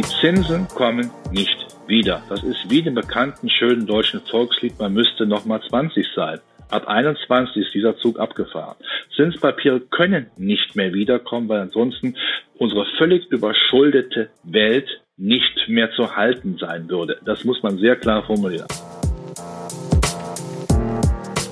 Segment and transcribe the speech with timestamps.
[0.00, 2.22] Die Zinsen kommen nicht wieder.
[2.30, 6.40] Das ist wie dem bekannten schönen deutschen Volkslied, man müsste noch mal 20 sein.
[6.70, 8.76] Ab 21 ist dieser Zug abgefahren.
[9.14, 12.16] Zinspapiere können nicht mehr wiederkommen, weil ansonsten
[12.56, 17.18] unsere völlig überschuldete Welt nicht mehr zu halten sein würde.
[17.26, 18.68] Das muss man sehr klar formulieren.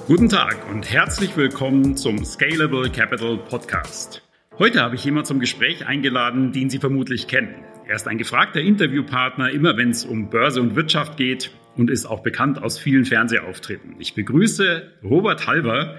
[0.07, 4.23] Guten Tag und herzlich willkommen zum Scalable Capital Podcast.
[4.59, 7.55] Heute habe ich jemanden zum Gespräch eingeladen, den Sie vermutlich kennen.
[7.89, 12.05] Er ist ein gefragter Interviewpartner, immer wenn es um Börse und Wirtschaft geht und ist
[12.05, 13.95] auch bekannt aus vielen Fernsehauftritten.
[13.99, 15.97] Ich begrüße Robert Halber,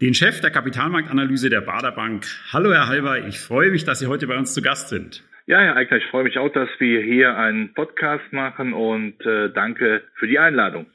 [0.00, 2.26] den Chef der Kapitalmarktanalyse der Bader Bank.
[2.52, 5.24] Hallo, Herr Halber, ich freue mich, dass Sie heute bei uns zu Gast sind.
[5.46, 9.50] Ja, Herr Eichner, ich freue mich auch, dass wir hier einen Podcast machen und äh,
[9.52, 10.86] danke für die Einladung.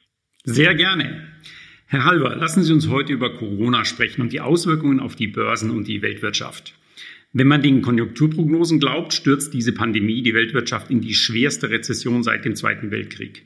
[0.46, 1.28] Sehr gerne.
[1.88, 5.72] Herr Halber, lassen Sie uns heute über Corona sprechen und die Auswirkungen auf die Börsen
[5.72, 6.74] und die Weltwirtschaft.
[7.34, 12.46] Wenn man den Konjunkturprognosen glaubt, stürzt diese Pandemie die Weltwirtschaft in die schwerste Rezession seit
[12.46, 13.44] dem Zweiten Weltkrieg.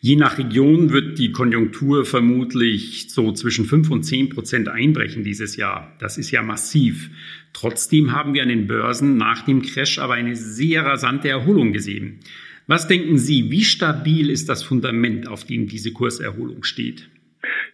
[0.00, 5.56] Je nach Region wird die Konjunktur vermutlich so zwischen 5 und 10 Prozent einbrechen dieses
[5.56, 5.94] Jahr.
[5.98, 7.10] Das ist ja massiv.
[7.52, 12.20] Trotzdem haben wir an den Börsen nach dem Crash aber eine sehr rasante Erholung gesehen.
[12.66, 17.08] Was denken Sie, wie stabil ist das Fundament, auf dem diese Kurserholung steht?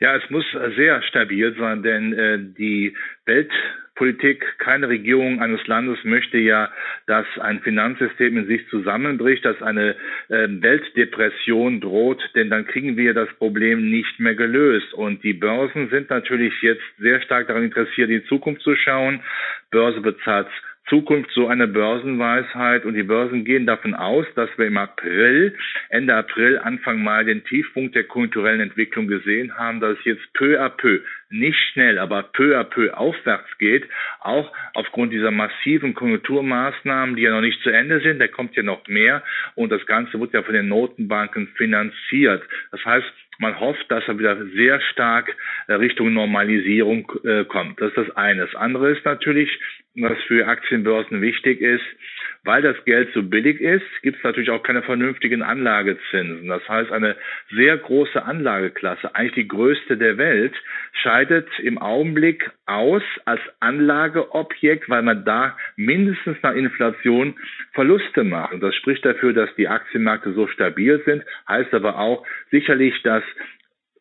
[0.00, 0.44] Ja, es muss
[0.76, 2.94] sehr stabil sein, denn äh, die
[3.94, 6.70] Weltpolitik, keine Regierung eines Landes möchte ja,
[7.06, 9.94] dass ein Finanzsystem in sich zusammenbricht, dass eine
[10.28, 14.92] äh, Weltdepression droht, denn dann kriegen wir das Problem nicht mehr gelöst.
[14.94, 19.20] Und die Börsen sind natürlich jetzt sehr stark daran interessiert, in die Zukunft zu schauen.
[19.70, 20.48] Börse bezahlt
[20.88, 25.56] Zukunft so eine Börsenweisheit und die Börsen gehen davon aus, dass wir im April,
[25.88, 30.60] Ende April, Anfang Mai den Tiefpunkt der konjunkturellen Entwicklung gesehen haben, dass es jetzt peu
[30.60, 33.84] à peu, nicht schnell, aber peu à peu aufwärts geht,
[34.20, 38.62] auch aufgrund dieser massiven Konjunkturmaßnahmen, die ja noch nicht zu Ende sind, da kommt ja
[38.62, 39.22] noch mehr
[39.54, 42.42] und das Ganze wird ja von den Notenbanken finanziert.
[42.70, 45.34] Das heißt, man hofft, dass er wieder sehr stark
[45.66, 47.80] äh, Richtung Normalisierung äh, kommt.
[47.80, 48.42] Das ist das eine.
[48.42, 49.50] Das andere ist natürlich,
[49.96, 51.84] was für Aktienbörsen wichtig ist,
[52.42, 56.48] weil das Geld so billig ist, gibt es natürlich auch keine vernünftigen Anlagezinsen.
[56.48, 57.16] Das heißt, eine
[57.50, 60.54] sehr große Anlageklasse, eigentlich die größte der Welt,
[60.92, 67.34] scheidet im Augenblick aus als Anlageobjekt, weil man da mindestens nach Inflation
[67.72, 68.52] Verluste macht.
[68.52, 73.22] Und das spricht dafür, dass die Aktienmärkte so stabil sind, heißt aber auch sicherlich, dass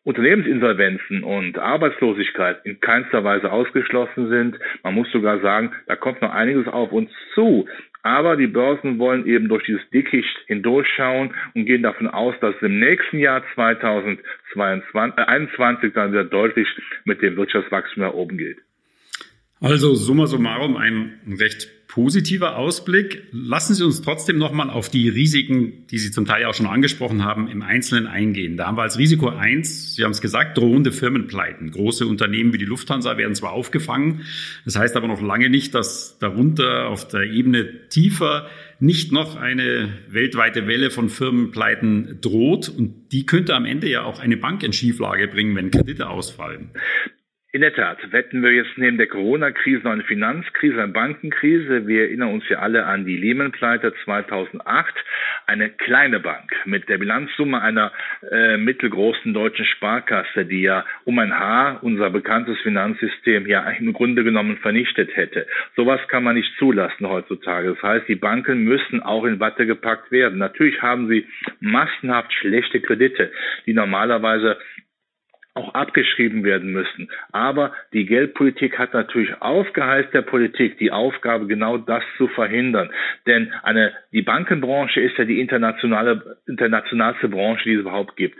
[0.04, 4.56] Unternehmensinsolvenzen und Arbeitslosigkeit in keinster Weise ausgeschlossen sind.
[4.82, 7.66] Man muss sogar sagen, da kommt noch einiges auf uns zu.
[8.02, 12.78] Aber die Börsen wollen eben durch dieses Dickicht hindurchschauen und gehen davon aus, dass im
[12.78, 16.68] nächsten Jahr 2021 äh, dann wieder deutlich
[17.04, 18.58] mit dem Wirtschaftswachstum nach oben geht.
[19.58, 23.22] Also summa summarum ein recht positiver Ausblick.
[23.30, 27.24] Lassen Sie uns trotzdem nochmal auf die Risiken, die Sie zum Teil auch schon angesprochen
[27.24, 28.56] haben, im Einzelnen eingehen.
[28.56, 31.70] Da haben wir als Risiko eins, Sie haben es gesagt, drohende Firmenpleiten.
[31.70, 34.22] Große Unternehmen wie die Lufthansa werden zwar aufgefangen,
[34.64, 38.48] das heißt aber noch lange nicht, dass darunter auf der Ebene tiefer
[38.80, 42.68] nicht noch eine weltweite Welle von Firmenpleiten droht.
[42.68, 46.70] Und die könnte am Ende ja auch eine Bank in Schieflage bringen, wenn Kredite ausfallen.
[47.54, 51.86] In der Tat, wetten wir jetzt neben der Corona-Krise noch eine Finanzkrise, eine Bankenkrise.
[51.86, 54.92] Wir erinnern uns ja alle an die Lehman-Pleite 2008.
[55.46, 57.92] Eine kleine Bank mit der Bilanzsumme einer
[58.28, 64.24] äh, mittelgroßen deutschen Sparkasse, die ja um ein Haar unser bekanntes Finanzsystem ja im Grunde
[64.24, 65.46] genommen vernichtet hätte.
[65.76, 67.68] Sowas kann man nicht zulassen heutzutage.
[67.68, 70.40] Das heißt, die Banken müssen auch in Watte gepackt werden.
[70.40, 71.24] Natürlich haben sie
[71.60, 73.30] massenhaft schlechte Kredite,
[73.64, 74.58] die normalerweise
[75.54, 77.08] auch abgeschrieben werden müssen.
[77.30, 82.90] Aber die Geldpolitik hat natürlich aufgeheißt der Politik die Aufgabe, genau das zu verhindern.
[83.26, 88.36] Denn eine, die Bankenbranche ist ja die internationale, internationalste Branche, die es überhaupt gibt.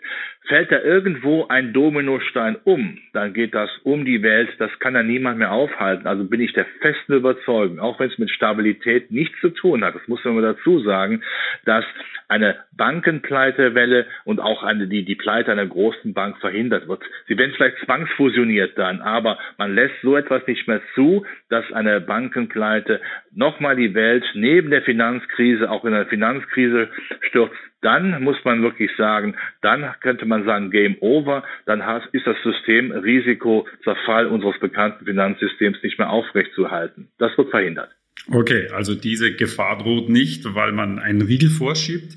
[0.47, 5.03] Fällt da irgendwo ein Dominostein um, dann geht das um die Welt, das kann da
[5.03, 6.07] niemand mehr aufhalten.
[6.07, 9.95] Also bin ich der festen Überzeugung, auch wenn es mit Stabilität nichts zu tun hat,
[9.95, 11.23] das muss man mal dazu sagen,
[11.65, 11.85] dass
[12.29, 17.03] eine Bankenpleitewelle und auch eine, die, die Pleite einer großen Bank verhindert wird.
[17.27, 22.01] Sie werden vielleicht zwangsfusioniert dann, aber man lässt so etwas nicht mehr zu, dass eine
[22.01, 23.01] Bankenpleite
[23.35, 26.89] nochmal die Welt neben der Finanzkrise auch in eine Finanzkrise
[27.29, 31.83] stürzt dann muss man wirklich sagen, dann könnte man sagen, Game Over, dann
[32.13, 37.09] ist das System Risiko, Zerfall unseres bekannten Finanzsystems nicht mehr aufrechtzuerhalten.
[37.19, 37.91] Das wird verhindert.
[38.31, 42.17] Okay, also diese Gefahr droht nicht, weil man einen Riegel vorschiebt.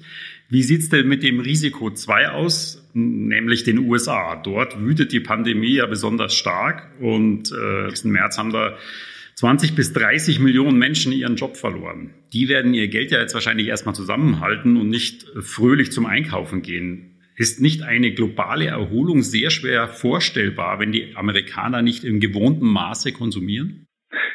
[0.50, 4.42] Wie sieht's denn mit dem Risiko 2 aus, nämlich den USA?
[4.42, 8.78] Dort wütet die Pandemie ja besonders stark und äh, im März haben da
[9.38, 12.16] 20 bis 30 Millionen Menschen ihren Job verloren.
[12.34, 17.20] Die werden ihr Geld ja jetzt wahrscheinlich erstmal zusammenhalten und nicht fröhlich zum Einkaufen gehen.
[17.36, 23.12] Ist nicht eine globale Erholung sehr schwer vorstellbar, wenn die Amerikaner nicht im gewohnten Maße
[23.12, 23.87] konsumieren?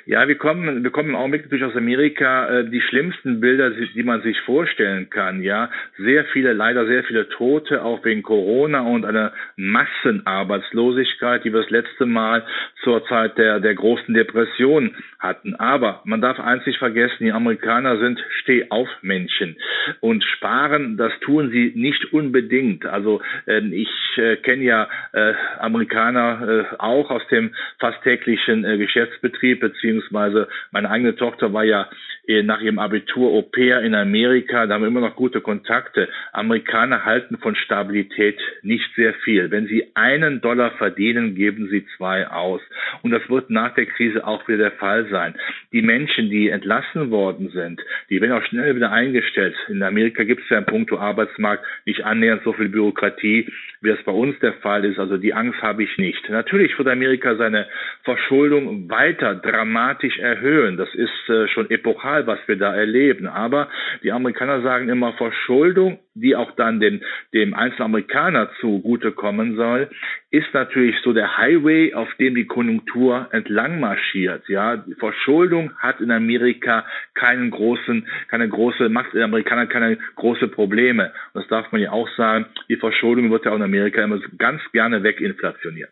[0.05, 4.03] Ja, wir kommen, wir kommen im Augenblick natürlich aus Amerika äh, die schlimmsten Bilder, die
[4.03, 5.43] man sich vorstellen kann.
[5.43, 11.61] Ja, sehr viele, leider sehr viele Tote, auch wegen Corona und einer Massenarbeitslosigkeit, die wir
[11.61, 12.45] das letzte Mal
[12.83, 15.55] zur Zeit der der großen Depression hatten.
[15.55, 19.57] Aber man darf eins nicht vergessen: Die Amerikaner sind Stehaufmenschen
[20.01, 22.87] und sparen, das tun sie nicht unbedingt.
[22.87, 28.79] Also äh, ich äh, kenne ja äh, Amerikaner äh, auch aus dem fast täglichen äh,
[28.79, 31.89] Geschäftsbetrieb beziehungsweise beziehungsweise meine eigene Tochter war ja
[32.29, 36.09] nach ihrem Abitur Au pair in Amerika, da haben wir immer noch gute Kontakte.
[36.33, 39.51] Amerikaner halten von Stabilität nicht sehr viel.
[39.51, 42.61] Wenn sie einen Dollar verdienen, geben sie zwei aus.
[43.03, 45.35] Und das wird nach der Krise auch wieder der Fall sein.
[45.73, 49.57] Die Menschen, die entlassen worden sind, die werden auch schnell wieder eingestellt.
[49.69, 53.49] In Amerika gibt es ja im Punkto Arbeitsmarkt nicht annähernd so viel Bürokratie,
[53.81, 55.01] wie es bei uns der Fall ist.
[55.01, 56.29] Also die Angst habe ich nicht.
[56.29, 57.67] Natürlich wird Amerika seine
[58.05, 60.77] Verschuldung weiter dramatisch erhöhen.
[60.77, 63.27] Das ist äh, schon epochal brutal, was wir da erleben.
[63.27, 63.69] Aber
[64.03, 67.01] die Amerikaner sagen immer Verschuldung, die auch dann dem,
[67.33, 69.89] dem einzelnen Amerikaner zugutekommen soll,
[70.31, 74.49] ist natürlich so der Highway, auf dem die Konjunktur entlang marschiert.
[74.49, 80.49] Ja, die Verschuldung hat in Amerika keinen großen, keine große, macht in Amerikaner keine große
[80.49, 81.13] Probleme.
[81.33, 82.47] Und das darf man ja auch sagen.
[82.69, 85.91] Die Verschuldung wird ja auch in Amerika immer ganz gerne weginflationiert.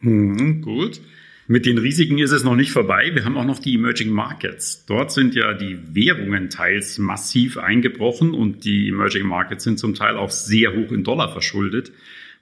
[0.00, 1.00] Hm, gut.
[1.48, 3.12] Mit den Risiken ist es noch nicht vorbei.
[3.14, 4.84] Wir haben auch noch die Emerging Markets.
[4.86, 10.16] Dort sind ja die Währungen teils massiv eingebrochen und die Emerging Markets sind zum Teil
[10.16, 11.92] auch sehr hoch in Dollar verschuldet,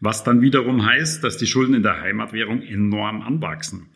[0.01, 3.91] was dann wiederum heißt, dass die Schulden in der Heimatwährung enorm anwachsen.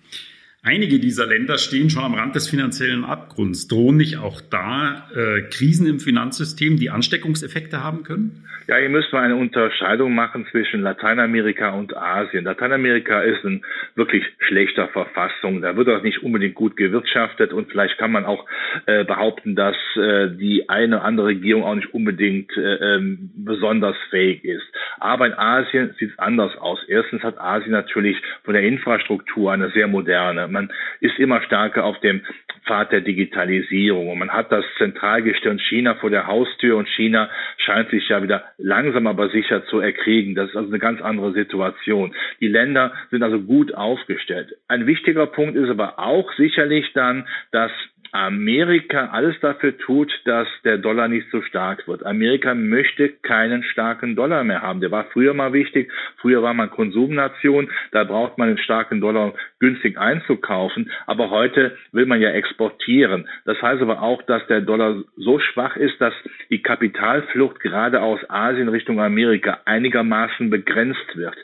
[0.62, 3.68] Einige dieser Länder stehen schon am Rand des finanziellen Abgrunds.
[3.68, 8.44] Drohen nicht auch da äh, Krisen im Finanzsystem, die Ansteckungseffekte haben können?
[8.66, 12.44] Ja, hier müssen wir eine Unterscheidung machen zwischen Lateinamerika und Asien.
[12.44, 13.62] Lateinamerika ist in
[13.94, 15.62] wirklich schlechter Verfassung.
[15.62, 18.44] Da wird auch nicht unbedingt gut gewirtschaftet und vielleicht kann man auch
[18.84, 23.96] äh, behaupten, dass äh, die eine oder andere Regierung auch nicht unbedingt äh, ähm, besonders
[24.10, 24.66] fähig ist.
[24.98, 26.80] Aber in Asien sieht es anders aus.
[26.88, 30.47] Erstens hat Asien natürlich von der Infrastruktur eine sehr moderne.
[30.48, 32.22] Man ist immer stärker auf dem
[32.66, 37.90] Pfad der Digitalisierung und man hat das Zentralgestirn China vor der Haustür und China scheint
[37.90, 40.34] sich ja wieder langsam aber sicher zu erkriegen.
[40.34, 42.14] Das ist also eine ganz andere Situation.
[42.40, 44.54] Die Länder sind also gut aufgestellt.
[44.68, 47.72] Ein wichtiger Punkt ist aber auch sicherlich dann, dass
[48.12, 52.04] Amerika alles dafür tut, dass der Dollar nicht so stark wird.
[52.04, 54.80] Amerika möchte keinen starken Dollar mehr haben.
[54.80, 55.90] Der war früher mal wichtig.
[56.18, 57.70] Früher war man Konsumnation.
[57.92, 60.90] Da braucht man einen starken Dollar günstig einzukaufen.
[61.06, 63.28] Aber heute will man ja exportieren.
[63.44, 66.14] Das heißt aber auch, dass der Dollar so schwach ist, dass
[66.50, 71.36] die Kapitalflucht gerade aus Asien Richtung Amerika einigermaßen begrenzt wird.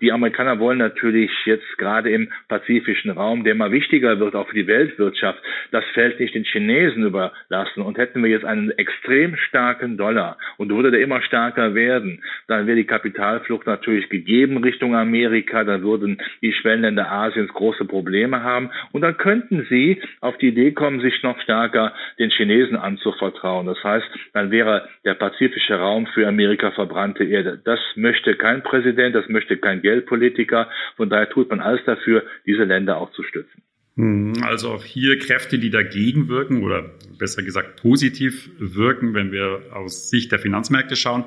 [0.00, 4.54] Die Amerikaner wollen natürlich jetzt gerade im pazifischen Raum, der immer wichtiger wird, auch für
[4.54, 7.80] die Weltwirtschaft, das Feld nicht den Chinesen überlassen.
[7.80, 12.66] Und hätten wir jetzt einen extrem starken Dollar und würde der immer stärker werden, dann
[12.66, 18.70] wäre die Kapitalflucht natürlich gegeben Richtung Amerika, dann würden die Schwellenländer Asiens große Probleme haben
[18.92, 23.66] und dann könnten sie auf die Idee kommen, sich noch stärker den Chinesen anzuvertrauen.
[23.66, 27.58] Das heißt, dann wäre der pazifische Raum für Amerika verbrannte Erde.
[27.64, 30.68] Das möchte kein Präsident, das möchte kein Geldpolitiker.
[30.98, 33.62] Von daher tut man alles dafür, diese Länder auch zu stützen.
[33.96, 39.62] Hm, also auch hier Kräfte, die dagegen wirken oder besser gesagt positiv wirken, wenn wir
[39.72, 41.24] aus Sicht der Finanzmärkte schauen.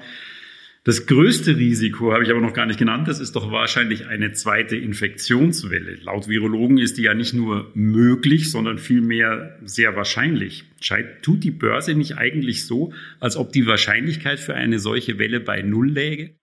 [0.86, 3.08] Das größte Risiko habe ich aber noch gar nicht genannt.
[3.08, 5.96] Das ist doch wahrscheinlich eine zweite Infektionswelle.
[6.04, 10.64] Laut Virologen ist die ja nicht nur möglich, sondern vielmehr sehr wahrscheinlich.
[11.22, 15.62] Tut die Börse nicht eigentlich so, als ob die Wahrscheinlichkeit für eine solche Welle bei
[15.62, 16.36] Null läge?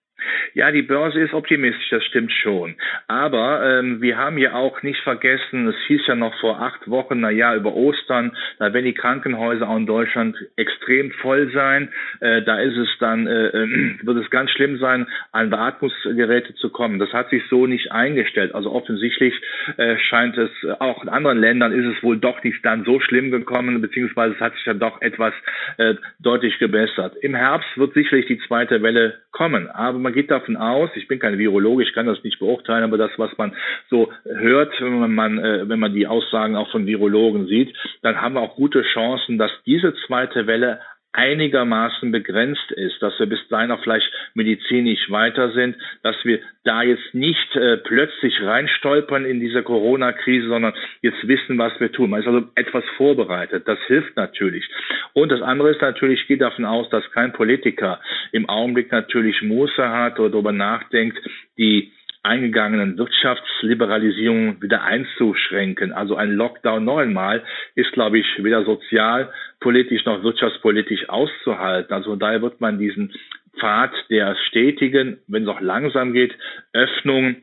[0.53, 2.75] Ja, die Börse ist optimistisch, das stimmt schon.
[3.07, 7.19] Aber ähm, wir haben ja auch nicht vergessen, es hieß ja noch vor acht Wochen,
[7.19, 11.89] na ja, über Ostern, da werden die Krankenhäuser auch in Deutschland extrem voll sein.
[12.19, 16.69] Äh, da ist es dann, äh, äh, wird es ganz schlimm sein, an Beatmungsgeräte zu
[16.69, 16.99] kommen.
[16.99, 18.53] Das hat sich so nicht eingestellt.
[18.55, 19.33] Also offensichtlich
[19.77, 20.49] äh, scheint es,
[20.79, 24.41] auch in anderen Ländern ist es wohl doch nicht dann so schlimm gekommen, beziehungsweise es
[24.41, 25.33] hat sich ja doch etwas
[25.77, 27.15] äh, deutlich gebessert.
[27.21, 31.19] Im Herbst wird sicherlich die zweite Welle kommen, aber man geht davon aus, ich bin
[31.19, 33.55] kein Virologe, ich kann das nicht beurteilen, aber das, was man
[33.89, 38.35] so hört, wenn man, äh, wenn man die Aussagen auch von Virologen sieht, dann haben
[38.35, 40.79] wir auch gute Chancen, dass diese zweite Welle
[41.13, 46.83] einigermaßen begrenzt ist, dass wir bis dahin auch vielleicht medizinisch weiter sind, dass wir da
[46.83, 52.11] jetzt nicht äh, plötzlich reinstolpern in diese Corona-Krise, sondern jetzt wissen, was wir tun.
[52.11, 53.67] Man ist also etwas vorbereitet.
[53.67, 54.67] Das hilft natürlich.
[55.13, 57.99] Und das andere ist natürlich, ich gehe davon aus, dass kein Politiker
[58.31, 61.17] im Augenblick natürlich Muße hat oder darüber nachdenkt,
[61.57, 61.91] die
[62.27, 65.93] eingegangenen Wirtschaftsliberalisierung wieder einzuschränken.
[65.93, 67.43] Also ein Lockdown noch einmal
[67.75, 71.93] ist, glaube ich, weder sozialpolitisch noch wirtschaftspolitisch auszuhalten.
[71.93, 73.13] Also daher wird man diesen
[73.59, 76.35] Pfad der stetigen, wenn es auch langsam geht,
[76.73, 77.37] Öffnung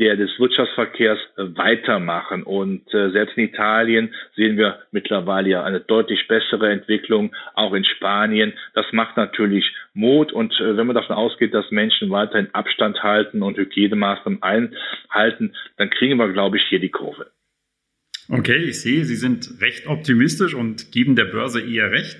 [0.00, 2.42] der des Wirtschaftsverkehrs weitermachen.
[2.42, 7.84] Und äh, selbst in Italien sehen wir mittlerweile ja eine deutlich bessere Entwicklung, auch in
[7.84, 8.54] Spanien.
[8.74, 10.32] Das macht natürlich Mut.
[10.32, 15.90] Und äh, wenn man davon ausgeht, dass Menschen weiterhin Abstand halten und Hygienemaßnahmen einhalten, dann
[15.90, 17.30] kriegen wir, glaube ich, hier die Kurve.
[18.30, 22.16] Okay, ich sehe, Sie sind recht optimistisch und geben der Börse eher recht.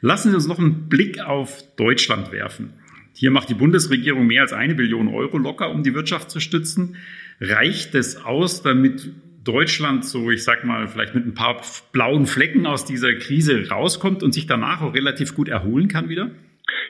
[0.00, 2.74] Lassen Sie uns noch einen Blick auf Deutschland werfen.
[3.20, 6.96] Hier macht die Bundesregierung mehr als eine Billion Euro locker, um die Wirtschaft zu stützen.
[7.38, 9.10] Reicht es aus, damit
[9.44, 11.60] Deutschland so, ich sag mal, vielleicht mit ein paar
[11.92, 16.30] blauen Flecken aus dieser Krise rauskommt und sich danach auch relativ gut erholen kann wieder?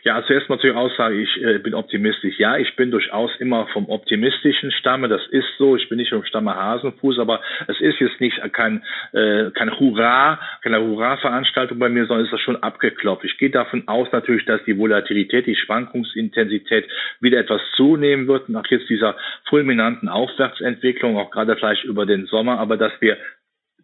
[0.02, 2.38] Ja, zuerst mal zur Aussage, ich äh, bin optimistisch.
[2.38, 5.08] Ja, ich bin durchaus immer vom optimistischen Stamme.
[5.08, 5.76] Das ist so.
[5.76, 8.82] Ich bin nicht vom Stamme Hasenfuß, aber es ist jetzt nicht kein,
[9.12, 13.24] äh, kein Hurra, keine Hurra-Veranstaltung bei mir, sondern ist das schon abgeklopft.
[13.24, 16.88] Ich gehe davon aus natürlich, dass die Volatilität, die Schwankungsintensität
[17.20, 19.16] wieder etwas zunehmen wird nach jetzt dieser
[19.48, 23.16] fulminanten Aufwärtsentwicklung, auch gerade vielleicht über den Sommer, aber dass wir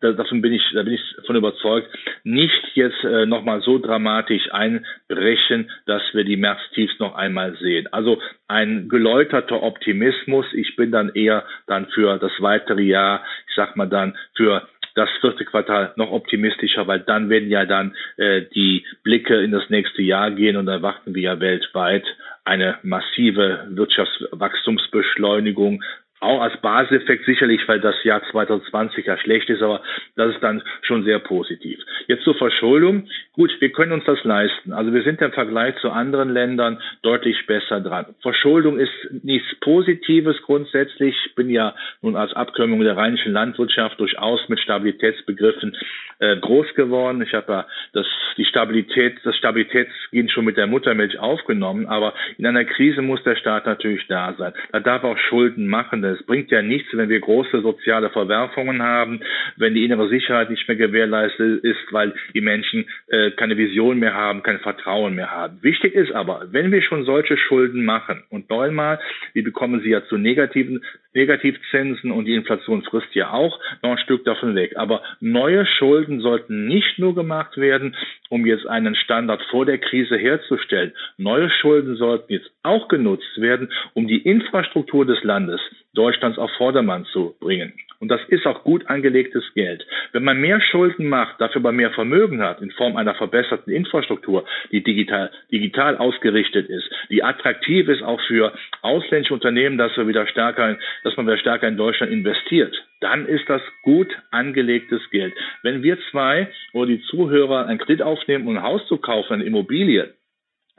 [0.01, 1.89] davon bin ich, da bin ich von überzeugt,
[2.25, 7.87] nicht jetzt äh, nochmal so dramatisch einbrechen, dass wir die Märztiefs noch einmal sehen.
[7.93, 10.47] Also ein geläuterter Optimismus.
[10.53, 15.09] Ich bin dann eher dann für das weitere Jahr, ich sag mal dann für das
[15.21, 20.01] vierte Quartal noch optimistischer, weil dann werden ja dann äh, die Blicke in das nächste
[20.03, 22.07] Jahr gehen und erwarten wir ja weltweit
[22.45, 25.83] eine massive Wirtschaftswachstumsbeschleunigung,
[26.21, 29.83] auch als Basiseffekt sicherlich, weil das Jahr 2020 ja schlecht ist, aber
[30.17, 31.79] das ist dann schon sehr positiv.
[32.07, 33.09] Jetzt zur Verschuldung.
[33.33, 34.73] Gut, wir können uns das leisten.
[34.73, 38.15] Also wir sind im Vergleich zu anderen Ländern deutlich besser dran.
[38.23, 38.93] Verschuldung ist
[39.23, 41.15] nichts Positives grundsätzlich.
[41.27, 45.77] Ich bin ja nun als Abkömmung der rheinischen Landwirtschaft durchaus mit Stabilitätsbegriffen
[46.19, 47.21] äh, groß geworden.
[47.21, 48.07] Ich habe ja das,
[48.39, 53.37] die Stabilität, das Stabilitätsgehen schon mit der Muttermilch aufgenommen, aber in einer Krise muss der
[53.37, 54.55] Staat natürlich da sein.
[54.73, 56.06] Da darf auch Schulden machen.
[56.15, 59.21] Es bringt ja nichts, wenn wir große soziale Verwerfungen haben,
[59.57, 64.15] wenn die innere Sicherheit nicht mehr gewährleistet ist, weil die Menschen äh, keine Vision mehr
[64.15, 65.63] haben, kein Vertrauen mehr haben.
[65.63, 68.99] Wichtig ist aber, wenn wir schon solche Schulden machen und neunmal,
[69.33, 70.83] wir bekommen sie ja zu negativen
[71.17, 74.75] Negativzinsen und die Inflation frisst ja auch noch ein Stück davon weg.
[74.77, 77.97] Aber neue Schulden sollten nicht nur gemacht werden,
[78.29, 80.93] um jetzt einen Standard vor der Krise herzustellen.
[81.17, 85.61] Neue Schulden sollten jetzt auch genutzt werden, um die Infrastruktur des Landes
[85.97, 87.73] Deutschlands auf Vordermann zu bringen.
[87.99, 89.87] Und das ist auch gut angelegtes Geld.
[90.13, 94.45] Wenn man mehr Schulden macht, dafür aber mehr Vermögen hat, in Form einer verbesserten Infrastruktur,
[94.71, 100.27] die digital, digital ausgerichtet ist, die attraktiv ist auch für ausländische Unternehmen, dass wir wieder
[100.27, 105.35] stärker, dass man wieder stärker in Deutschland investiert, dann ist das gut angelegtes Geld.
[105.63, 109.45] Wenn wir zwei oder die Zuhörer einen Kredit aufnehmen, um ein Haus zu kaufen, eine
[109.45, 110.13] Immobilie,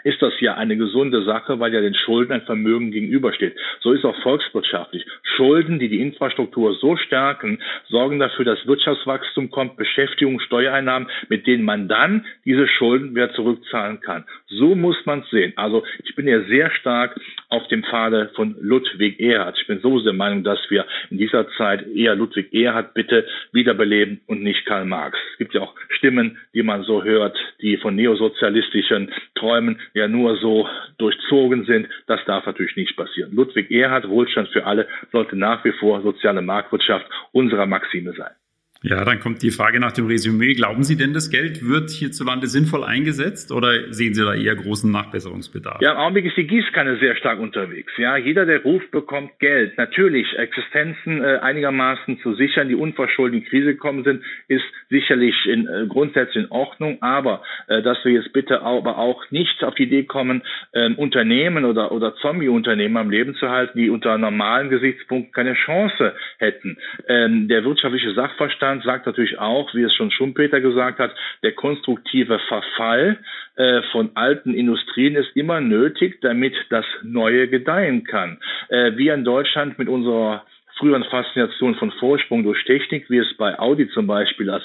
[0.08, 3.58] ist das ja eine gesunde Sache, weil ja den Schulden ein Vermögen gegenübersteht.
[3.82, 5.06] So ist auch volkswirtschaftlich.
[5.36, 7.60] Schulden, die die Infrastruktur so stärken,
[7.90, 14.00] sorgen dafür, dass Wirtschaftswachstum kommt, Beschäftigung, Steuereinnahmen, mit denen man dann diese Schulden wieder zurückzahlen
[14.00, 14.24] kann.
[14.48, 15.52] So muss man es sehen.
[15.58, 17.20] Also ich bin ja sehr stark
[17.58, 19.58] auf dem Pfade von Ludwig Erhard.
[19.60, 24.22] Ich bin sowieso der Meinung, dass wir in dieser Zeit eher Ludwig Erhard bitte wiederbeleben
[24.28, 25.18] und nicht Karl Marx.
[25.32, 30.38] Es gibt ja auch Stimmen, die man so hört, die von neosozialistischen Träumen ja nur
[30.38, 31.90] so durchzogen sind.
[32.06, 33.32] Das darf natürlich nicht passieren.
[33.34, 38.36] Ludwig Erhard, Wohlstand für alle, sollte nach wie vor soziale Marktwirtschaft unserer Maxime sein.
[38.84, 40.54] Ja, dann kommt die Frage nach dem Resümee.
[40.54, 44.92] Glauben Sie denn, das Geld wird hierzulande sinnvoll eingesetzt oder sehen Sie da eher großen
[44.92, 45.82] Nachbesserungsbedarf?
[45.82, 47.92] Ja, im Augenblick ist die Gießkanne sehr stark unterwegs.
[47.98, 49.78] Ja, jeder, der ruft, bekommt Geld.
[49.78, 55.36] Natürlich, Existenzen äh, einigermaßen zu sichern, die unverschuldet in die Krise gekommen sind, ist sicherlich
[55.48, 57.00] in, äh, grundsätzlich in Ordnung.
[57.02, 60.44] Aber äh, dass wir jetzt bitte aber auch nicht auf die Idee kommen,
[60.74, 66.14] ähm, Unternehmen oder, oder Zombie-Unternehmen am Leben zu halten, die unter normalen Gesichtspunkten keine Chance
[66.38, 66.78] hätten.
[67.08, 71.54] Ähm, der wirtschaftliche Sachverstand Widerstand sagt natürlich auch, wie es schon Schumpeter gesagt hat, der
[71.54, 73.18] konstruktive Verfall
[73.56, 78.40] äh, von alten Industrien ist immer nötig, damit das Neue gedeihen kann.
[78.68, 80.44] Äh, wir in Deutschland mit unserer
[80.78, 84.64] früheren Faszination von Vorsprung durch Technik, wie es bei Audi zum Beispiel als,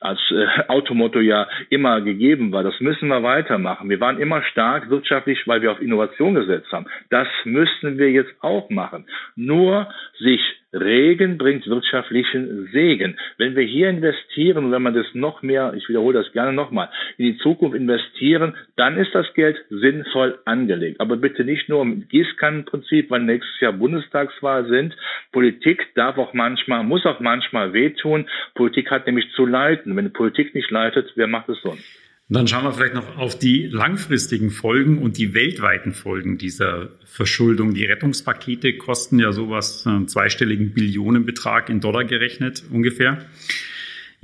[0.00, 2.64] als äh, Automotto ja immer gegeben war.
[2.64, 3.88] Das müssen wir weitermachen.
[3.88, 6.86] Wir waren immer stark wirtschaftlich, weil wir auf Innovation gesetzt haben.
[7.10, 9.06] Das müssen wir jetzt auch machen.
[9.36, 10.42] Nur sich
[10.74, 13.16] Regen bringt wirtschaftlichen Segen.
[13.38, 17.26] Wenn wir hier investieren, wenn man das noch mehr, ich wiederhole das gerne nochmal, in
[17.26, 21.00] die Zukunft investieren, dann ist das Geld sinnvoll angelegt.
[21.00, 24.96] Aber bitte nicht nur im Gießkannenprinzip, weil nächstes Jahr Bundestagswahl sind.
[25.32, 28.26] Politik darf auch manchmal, muss auch manchmal wehtun.
[28.54, 29.96] Politik hat nämlich zu leiten.
[29.96, 32.03] Wenn die Politik nicht leitet, wer macht es sonst?
[32.30, 37.74] Dann schauen wir vielleicht noch auf die langfristigen Folgen und die weltweiten Folgen dieser Verschuldung.
[37.74, 43.26] Die Rettungspakete kosten ja sowas, einen zweistelligen Billionenbetrag in Dollar gerechnet ungefähr.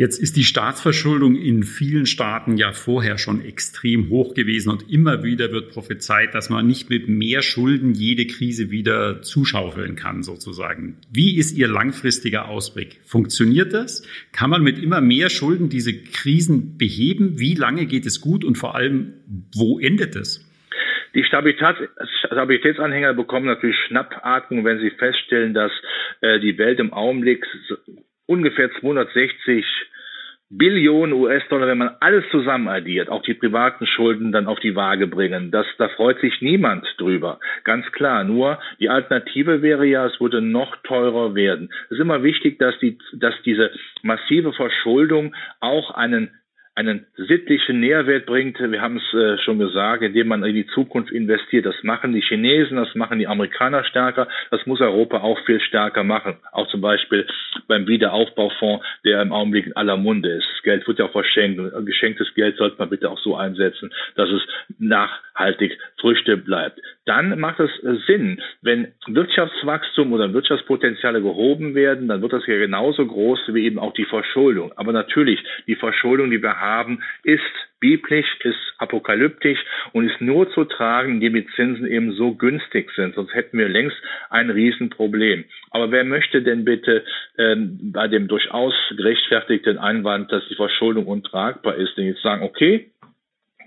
[0.01, 5.23] Jetzt ist die Staatsverschuldung in vielen Staaten ja vorher schon extrem hoch gewesen und immer
[5.25, 10.97] wieder wird prophezeit, dass man nicht mit mehr Schulden jede Krise wieder zuschaufeln kann, sozusagen.
[11.13, 13.01] Wie ist Ihr langfristiger Ausblick?
[13.05, 14.09] Funktioniert das?
[14.33, 17.39] Kann man mit immer mehr Schulden diese Krisen beheben?
[17.39, 19.13] Wie lange geht es gut und vor allem,
[19.55, 20.51] wo endet es?
[21.15, 25.73] Die Stabilitätsanhänger bekommen natürlich Schnappatmung, wenn sie feststellen, dass
[26.23, 27.45] äh, die Welt im Augenblick
[28.31, 29.67] ungefähr 260
[30.53, 35.07] Billionen US-Dollar, wenn man alles zusammen addiert, auch die privaten Schulden dann auf die Waage
[35.07, 35.53] bringen.
[35.53, 37.39] Das, da freut sich niemand drüber.
[37.63, 38.25] Ganz klar.
[38.25, 41.71] Nur die Alternative wäre ja, es würde noch teurer werden.
[41.87, 43.71] Es ist immer wichtig, dass die, dass diese
[44.03, 46.31] massive Verschuldung auch einen
[46.75, 48.59] einen sittlichen Nährwert bringt.
[48.59, 51.67] Wir haben es äh, schon gesagt, indem man in die Zukunft investiert.
[51.67, 54.29] Das machen die Chinesen, das machen die Amerikaner stärker.
[54.51, 56.37] Das muss Europa auch viel stärker machen.
[56.53, 57.27] Auch zum Beispiel
[57.67, 60.47] beim Wiederaufbaufonds, der im Augenblick in aller Munde ist.
[60.63, 61.59] Geld wird ja auch verschenkt.
[61.59, 64.43] Und geschenktes Geld sollte man bitte auch so einsetzen, dass es
[64.79, 66.81] nachhaltig Früchte bleibt.
[67.05, 72.57] Dann macht es äh, Sinn, wenn Wirtschaftswachstum oder Wirtschaftspotenziale gehoben werden, dann wird das ja
[72.57, 74.73] genauso groß wie eben auch die Verschuldung.
[74.77, 77.41] Aber natürlich, die Verschuldung, die wir haben, ist
[77.81, 79.59] biblisch, ist apokalyptisch
[79.93, 83.15] und ist nur zu tragen, indem die Zinsen eben so günstig sind.
[83.15, 83.97] Sonst hätten wir längst
[84.29, 85.45] ein Riesenproblem.
[85.71, 87.05] Aber wer möchte denn bitte
[87.39, 92.91] ähm, bei dem durchaus gerechtfertigten Einwand, dass die Verschuldung untragbar ist, denn jetzt sagen, okay,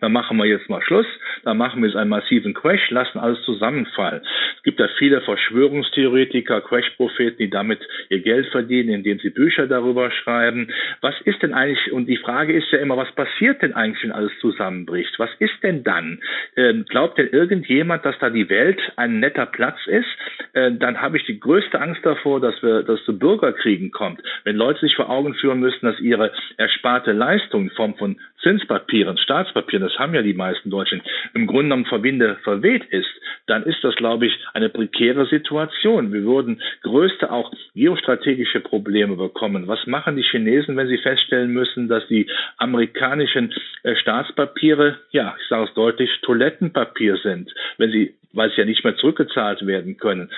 [0.03, 1.05] dann machen wir jetzt mal Schluss,
[1.43, 4.21] dann machen wir jetzt einen massiven Crash, lassen alles zusammenfallen.
[4.57, 10.11] Es gibt ja viele Verschwörungstheoretiker, Crash-Propheten, die damit ihr Geld verdienen, indem sie Bücher darüber
[10.11, 10.67] schreiben.
[10.99, 14.11] Was ist denn eigentlich, und die Frage ist ja immer, was passiert denn eigentlich, wenn
[14.11, 15.17] alles zusammenbricht?
[15.19, 16.19] Was ist denn dann?
[16.57, 20.09] Ähm, glaubt denn irgendjemand, dass da die Welt ein netter Platz ist?
[20.51, 24.21] Äh, dann habe ich die größte Angst davor, dass wir, dass zu Bürgerkriegen kommt.
[24.43, 29.17] Wenn Leute sich vor Augen führen müssen, dass ihre ersparte Leistung in Form von Zinspapieren,
[29.17, 31.01] Staatspapieren, das haben ja die meisten Deutschen,
[31.33, 33.09] im Grunde genommen Verbinde verweht ist,
[33.47, 36.11] dann ist das, glaube ich, eine prekäre Situation.
[36.13, 39.67] Wir würden größte auch geostrategische Probleme bekommen.
[39.67, 43.53] Was machen die Chinesen, wenn sie feststellen müssen, dass die amerikanischen
[43.83, 48.83] äh, Staatspapiere, ja, ich sage es deutlich, Toilettenpapier sind, wenn sie, weil sie ja nicht
[48.83, 50.29] mehr zurückgezahlt werden können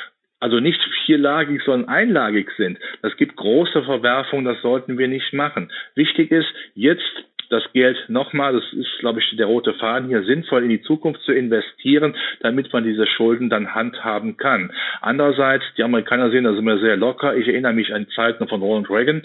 [0.42, 2.78] also nicht vierlagig, sondern einlagig sind.
[3.02, 5.72] Das gibt große Verwerfungen, das sollten wir nicht machen.
[5.96, 7.02] Wichtig ist, jetzt
[7.50, 11.22] das Geld nochmal, das ist, glaube ich, der rote Faden hier, sinnvoll in die Zukunft
[11.22, 14.72] zu investieren, damit man diese Schulden dann handhaben kann.
[15.02, 17.36] Andererseits, die Amerikaner sehen das immer sehr locker.
[17.36, 19.22] Ich erinnere mich an Zeiten von Ronald Reagan,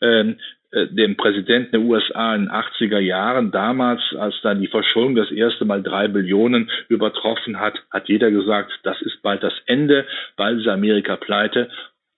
[0.00, 0.36] ähm,
[0.72, 5.30] äh, dem Präsidenten der USA in den 80er Jahren, damals, als dann die Verschuldung das
[5.30, 10.60] erste Mal drei Billionen übertroffen hat, hat jeder gesagt, das ist bald das Ende, bald
[10.60, 11.70] ist Amerika pleite.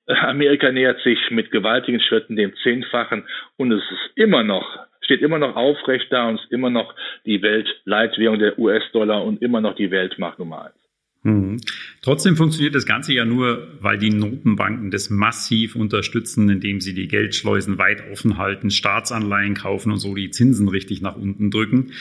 [0.06, 3.26] Amerika nähert sich mit gewaltigen Schritten dem Zehnfachen
[3.58, 4.78] und es ist immer noch
[5.08, 6.94] steht immer noch aufrecht da und ist immer noch
[7.24, 10.74] die Weltleitwährung der US-Dollar und immer noch die Weltmacht Nummer eins.
[11.22, 11.60] Mhm.
[12.02, 17.08] Trotzdem funktioniert das Ganze ja nur, weil die Notenbanken das massiv unterstützen, indem sie die
[17.08, 21.92] Geldschleusen weit offen halten, Staatsanleihen kaufen und so die Zinsen richtig nach unten drücken.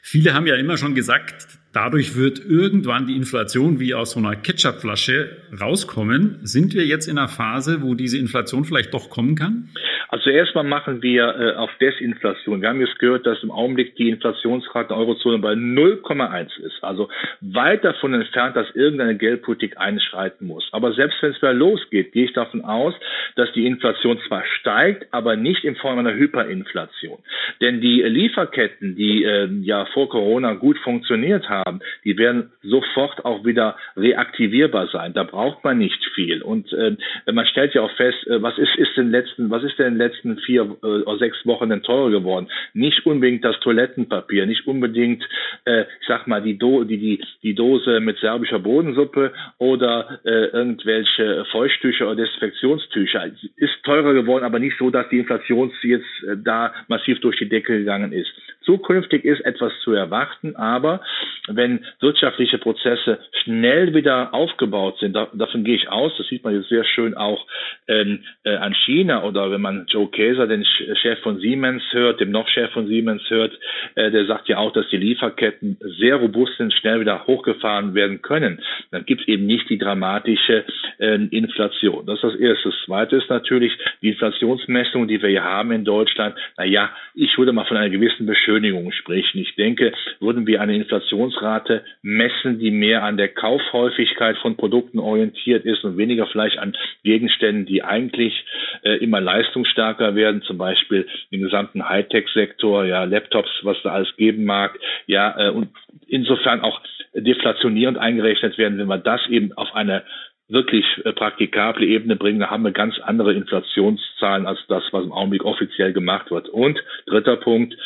[0.00, 4.36] Viele haben ja immer schon gesagt, dadurch wird irgendwann die Inflation wie aus so einer
[4.36, 6.38] Ketchupflasche rauskommen.
[6.42, 9.68] Sind wir jetzt in einer Phase, wo diese Inflation vielleicht doch kommen kann?
[10.10, 12.62] Also erstmal machen wir äh, auf Desinflation.
[12.62, 16.82] Wir haben jetzt gehört, dass im Augenblick die Inflationsrate in der Eurozone bei 0,1 ist.
[16.82, 17.10] Also
[17.42, 20.66] weit davon entfernt, dass irgendeine Geldpolitik einschreiten muss.
[20.72, 22.94] Aber selbst wenn es wieder losgeht, gehe ich davon aus,
[23.36, 27.18] dass die Inflation zwar steigt, aber nicht in Form einer Hyperinflation.
[27.60, 33.24] Denn die Lieferketten, die äh, ja vor Corona gut funktioniert haben, haben, die werden sofort
[33.24, 35.12] auch wieder reaktivierbar sein.
[35.14, 36.42] Da braucht man nicht viel.
[36.42, 36.96] Und äh,
[37.30, 39.98] man stellt ja auch fest, äh, was ist, ist in letzten, was ist denn in
[39.98, 42.48] den letzten vier äh, oder sechs Wochen denn teurer geworden?
[42.74, 45.22] Nicht unbedingt das Toilettenpapier, nicht unbedingt,
[45.64, 50.46] äh, ich sag mal, die, Do die, die, die Dose mit serbischer Bodensuppe oder äh,
[50.46, 53.30] irgendwelche Feuchttücher oder Desinfektionstücher.
[53.56, 57.48] Ist teurer geworden, aber nicht so, dass die Inflation jetzt äh, da massiv durch die
[57.48, 58.32] Decke gegangen ist.
[58.68, 61.00] Zukünftig ist etwas zu erwarten, aber
[61.46, 66.54] wenn wirtschaftliche Prozesse schnell wieder aufgebaut sind, da, davon gehe ich aus, das sieht man
[66.54, 67.46] jetzt sehr schön auch
[67.86, 72.30] ähm, äh, an China oder wenn man Joe Kaeser, den Chef von Siemens hört, dem
[72.30, 73.58] noch Chef von Siemens hört,
[73.94, 78.20] äh, der sagt ja auch, dass die Lieferketten sehr robust sind, schnell wieder hochgefahren werden
[78.20, 78.60] können.
[78.90, 80.66] Dann gibt es eben nicht die dramatische
[80.98, 82.04] äh, Inflation.
[82.04, 82.68] Das ist das Erste.
[82.68, 86.36] Das Zweite ist natürlich die Inflationsmessung, die wir hier haben in Deutschland.
[86.58, 89.38] Naja, ich würde mal von einer gewissen Beschönigung Beschönigung sprechen.
[89.38, 95.64] Ich denke, würden wir eine Inflationsrate messen, die mehr an der Kaufhäufigkeit von Produkten orientiert
[95.64, 98.44] ist und weniger vielleicht an Gegenständen, die eigentlich
[98.82, 104.44] äh, immer leistungsstärker werden, zum Beispiel im gesamten Hightech-Sektor, ja, Laptops, was da alles geben
[104.44, 105.68] mag, ja, äh, und
[106.06, 106.80] insofern auch
[107.14, 110.02] deflationierend eingerechnet werden, wenn wir das eben auf eine
[110.48, 115.12] wirklich äh, praktikable Ebene bringen, da haben wir ganz andere Inflationszahlen als das, was im
[115.12, 116.48] Augenblick offiziell gemacht wird.
[116.48, 117.76] Und dritter Punkt,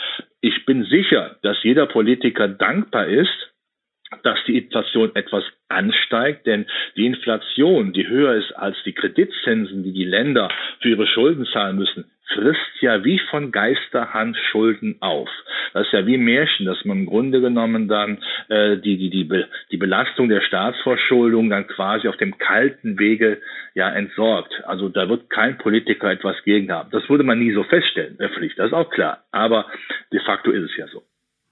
[0.43, 3.52] ich bin sicher, dass jeder Politiker dankbar ist,
[4.23, 9.93] dass die Inflation etwas ansteigt, denn die Inflation, die höher ist als die Kreditzinsen, die
[9.93, 15.29] die Länder für ihre Schulden zahlen müssen, frisst ja wie von Geisterhand Schulden auf.
[15.73, 19.45] Das ist ja wie Märchen, dass man im Grunde genommen dann äh, die, die, die,
[19.71, 23.41] die Belastung der Staatsverschuldung dann quasi auf dem kalten Wege
[23.75, 24.53] ja entsorgt.
[24.65, 26.91] Also da wird kein Politiker etwas gegen haben.
[26.91, 29.25] Das würde man nie so feststellen, öffentlich, das ist auch klar.
[29.31, 29.67] Aber
[30.13, 31.03] de facto ist es ja so.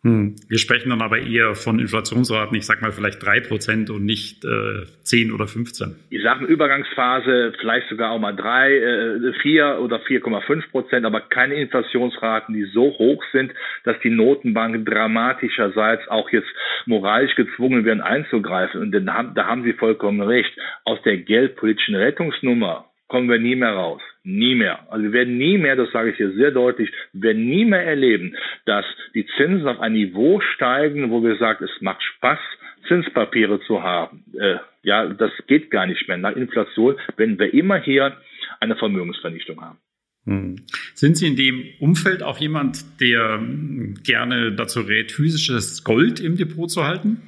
[0.03, 0.37] Hm.
[0.49, 4.47] Wir sprechen dann aber eher von Inflationsraten, ich sag mal vielleicht drei Prozent und nicht
[4.47, 5.95] äh, 10 oder 15.
[6.09, 11.57] Ich sage Übergangsphase vielleicht sogar auch mal drei, äh, vier oder 4,5 Prozent, aber keine
[11.57, 13.53] Inflationsraten, die so hoch sind,
[13.85, 16.49] dass die Notenbanken dramatischerseits auch jetzt
[16.87, 18.81] moralisch gezwungen werden einzugreifen.
[18.81, 20.51] Und da haben, da haben Sie vollkommen recht.
[20.85, 24.01] Aus der geldpolitischen Rettungsnummer kommen wir nie mehr raus.
[24.23, 24.87] Nie mehr.
[24.91, 27.85] Also wir werden nie mehr, das sage ich hier sehr deutlich, wir werden nie mehr
[27.85, 32.39] erleben, dass die Zinsen auf ein Niveau steigen, wo wir sagen, es macht Spaß,
[32.87, 34.25] Zinspapiere zu haben.
[34.39, 36.19] Äh, ja, das geht gar nicht mehr.
[36.19, 38.17] Nach Inflation werden wir immer hier
[38.61, 39.79] eine Vermögensvernichtung haben.
[40.27, 40.57] Hm.
[40.95, 46.37] Sind Sie in dem Umfeld auch jemand, der hm, gerne dazu rät, physisches Gold im
[46.37, 47.23] Depot zu halten?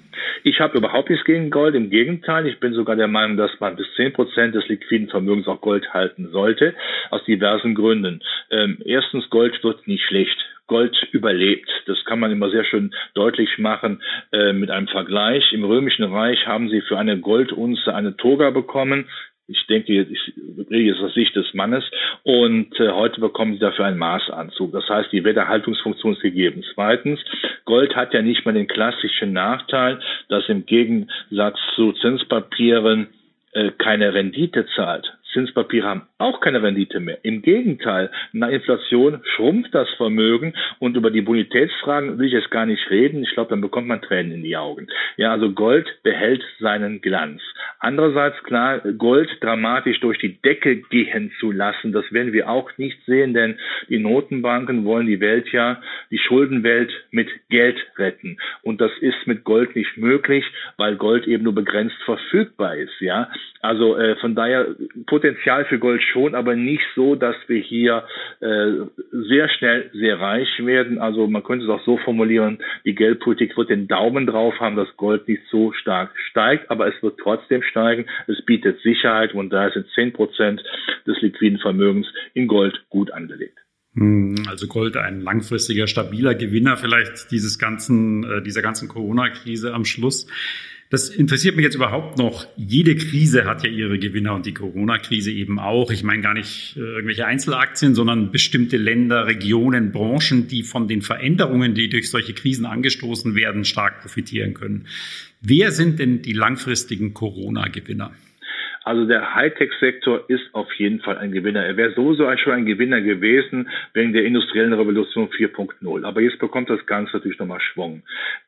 [0.45, 1.75] Ich habe überhaupt nichts gegen Gold.
[1.75, 5.47] Im Gegenteil, ich bin sogar der Meinung, dass man bis zehn Prozent des liquiden Vermögens
[5.47, 6.75] auch Gold halten sollte,
[7.11, 8.23] aus diversen Gründen.
[8.51, 10.37] Ähm, erstens, Gold wird nicht schlecht.
[10.67, 11.69] Gold überlebt.
[11.87, 14.01] Das kann man immer sehr schön deutlich machen
[14.33, 15.53] äh, mit einem Vergleich.
[15.53, 19.07] Im Römischen Reich haben sie für eine Goldunze eine Toga bekommen
[19.49, 20.33] ich denke, ich
[20.71, 21.85] rede jetzt aus Sicht des Mannes
[22.23, 24.73] und äh, heute bekommen sie dafür einen Maßanzug.
[24.73, 26.65] Das heißt, die Werterhaltungsfunktion ist gegeben.
[26.75, 27.21] Zweitens,
[27.65, 33.09] Gold hat ja nicht mehr den klassischen Nachteil, dass im Gegensatz zu Zinspapieren
[33.53, 35.13] äh, keine Rendite zahlt.
[35.33, 37.19] Zinspapiere haben auch keine Rendite mehr.
[37.25, 42.67] Im Gegenteil, nach Inflation schrumpft das Vermögen und über die Bonitätsfragen will ich jetzt gar
[42.67, 43.23] nicht reden.
[43.23, 44.89] Ich glaube, dann bekommt man Tränen in die Augen.
[45.17, 47.43] Ja, also Gold behält seinen Glanz.
[47.79, 52.99] Andererseits klar, Gold dramatisch durch die Decke gehen zu lassen, das werden wir auch nicht
[53.07, 58.39] sehen, denn die Notenbanken wollen die Welt ja, die Schuldenwelt mit Geld retten.
[58.63, 60.45] Und das ist mit Gold nicht möglich,
[60.77, 63.01] weil Gold eben nur begrenzt verfügbar ist.
[63.01, 63.31] Ja,
[63.63, 64.77] also äh, von daher
[65.23, 68.05] Potenzial für Gold schon, aber nicht so, dass wir hier
[68.41, 68.73] äh,
[69.29, 70.99] sehr schnell sehr reich werden.
[70.99, 74.89] Also man könnte es auch so formulieren, die Geldpolitik wird den Daumen drauf haben, dass
[74.97, 78.07] Gold nicht so stark steigt, aber es wird trotzdem steigen.
[78.27, 80.61] Es bietet Sicherheit und da sind zehn Prozent
[81.07, 83.59] des liquiden Vermögens in Gold gut angelegt.
[83.95, 89.85] Hm, also Gold ein langfristiger, stabiler Gewinner vielleicht dieses ganzen, äh, dieser ganzen Corona-Krise am
[89.85, 90.27] Schluss.
[90.93, 92.47] Das interessiert mich jetzt überhaupt noch.
[92.55, 95.91] Jede Krise hat ja ihre Gewinner und die Corona-Krise eben auch.
[95.91, 101.01] Ich meine gar nicht äh, irgendwelche Einzelaktien, sondern bestimmte Länder, Regionen, Branchen, die von den
[101.01, 104.87] Veränderungen, die durch solche Krisen angestoßen werden, stark profitieren können.
[105.41, 108.13] Wer sind denn die langfristigen Corona-Gewinner?
[108.85, 111.65] Also der Hightech-Sektor ist auf jeden Fall ein Gewinner.
[111.65, 116.05] Er wäre sowieso schon ein Gewinner gewesen wegen der industriellen Revolution 4.0.
[116.05, 118.03] Aber jetzt bekommt das Ganze natürlich nochmal Schwung.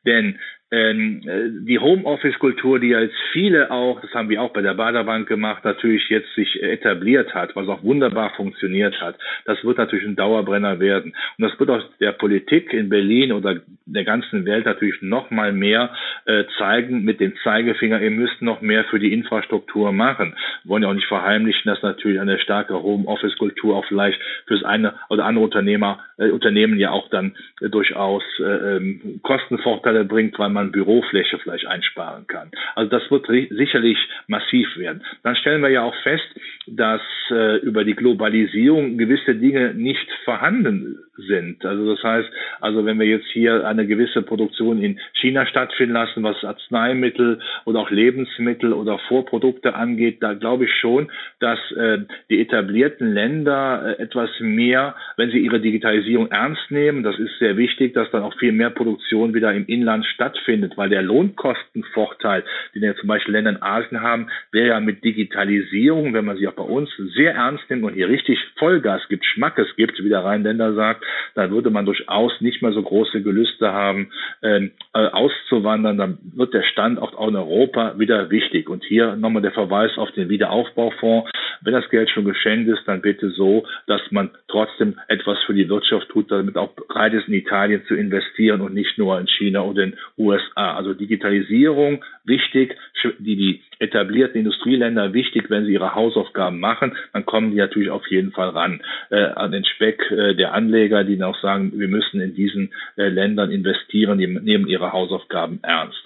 [0.05, 0.37] Denn
[0.75, 6.09] die Homeoffice-Kultur, die jetzt viele auch, das haben wir auch bei der Baderbank gemacht, natürlich
[6.09, 11.15] jetzt sich etabliert hat, was auch wunderbar funktioniert hat, das wird natürlich ein Dauerbrenner werden.
[11.37, 15.53] Und das wird auch der Politik in Berlin oder der ganzen Welt natürlich noch mal
[15.53, 15.91] mehr
[16.25, 20.35] äh, zeigen mit dem Zeigefinger, ihr müsst noch mehr für die Infrastruktur machen.
[20.63, 24.63] Wir wollen ja auch nicht verheimlichen, dass natürlich eine starke Homeoffice-Kultur auch vielleicht für das
[24.63, 30.37] eine oder andere Unternehmer, äh, Unternehmen ja auch dann äh, durchaus äh, ähm, Kostenvorteile bringt,
[30.39, 32.51] weil man Bürofläche vielleicht einsparen kann.
[32.75, 33.97] Also das wird sicherlich
[34.27, 35.03] massiv werden.
[35.23, 36.27] Dann stellen wir ja auch fest,
[36.67, 37.01] dass
[37.31, 41.65] äh, über die Globalisierung gewisse Dinge nicht vorhanden sind.
[41.65, 42.29] Also das heißt,
[42.61, 47.79] also wenn wir jetzt hier eine gewisse Produktion in China stattfinden lassen, was Arzneimittel oder
[47.79, 51.99] auch Lebensmittel oder Vorprodukte angeht, da glaube ich schon, dass äh,
[52.29, 57.57] die etablierten Länder äh, etwas mehr, wenn sie ihre Digitalisierung ernst nehmen, das ist sehr
[57.57, 60.44] wichtig, dass dann auch viel mehr Produktion wieder im Inland stattfindet,
[60.75, 66.13] weil der Lohnkostenvorteil, den ja zum Beispiel Länder in Asien haben, wäre ja mit Digitalisierung,
[66.13, 69.75] wenn man sie auch bei uns sehr ernst nimmt und hier richtig Vollgas gibt, Schmackes
[69.75, 71.03] gibt, wie der Rheinländer sagt,
[71.33, 74.11] dann würde man durchaus nicht mehr so große Gelüste haben,
[74.43, 75.97] ähm, äh, auszuwandern.
[75.97, 78.69] Dann wird der Standort auch in Europa wieder wichtig.
[78.69, 81.29] Und hier nochmal der Verweis auf den Wiederaufbaufonds.
[81.61, 85.69] Wenn das Geld schon geschenkt ist, dann bitte so, dass man trotzdem etwas für die
[85.69, 89.61] Wirtschaft tut, damit auch bereit ist, in Italien zu investieren und nicht nur in China
[89.61, 89.99] oder in den
[90.35, 90.75] USA.
[90.75, 92.75] Also Digitalisierung wichtig,
[93.19, 98.07] die die etablierten Industrieländer wichtig, wenn sie ihre Hausaufgaben machen, dann kommen die natürlich auf
[98.07, 101.87] jeden Fall ran äh, an den Speck äh, der Anleger, die dann auch sagen, wir
[101.87, 106.01] müssen in diesen äh, Ländern investieren, die nehmen ihre Hausaufgaben ernst.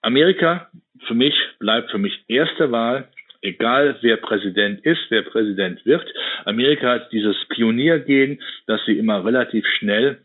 [0.00, 0.68] Amerika
[1.06, 3.08] für mich bleibt für mich erste Wahl
[3.42, 6.06] egal wer Präsident ist, wer Präsident wird.
[6.44, 10.18] Amerika hat dieses Pioniergehen, dass sie immer relativ schnell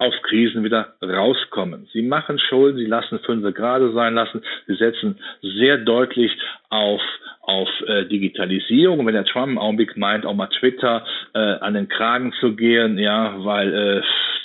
[0.00, 1.86] aus Krisen wieder rauskommen.
[1.92, 6.32] Sie machen Schulden, sie lassen Fünfe gerade sein lassen, sie setzen sehr deutlich
[6.70, 7.02] auf
[7.42, 9.04] auf äh, Digitalisierung.
[9.06, 12.96] wenn der Trump im Augenblick meint, auch mal Twitter äh, an den Kragen zu gehen,
[12.98, 14.02] ja, weil äh,